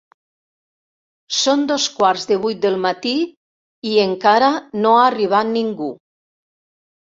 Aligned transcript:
Són 1.39 1.65
dos 1.71 1.85
quarts 1.97 2.23
de 2.31 2.37
vuit 2.45 2.63
del 2.63 2.77
matí 2.85 3.11
i 3.91 3.93
encara 4.07 4.49
no 4.81 4.95
ha 4.97 5.05
arribat 5.11 5.51
ningú. 5.53 5.93